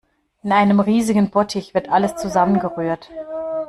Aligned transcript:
In 0.41 0.51
einem 0.51 0.79
riesigen 0.79 1.29
Bottich 1.29 1.75
wird 1.75 1.87
alles 1.89 2.15
zusammengerührt. 2.15 3.11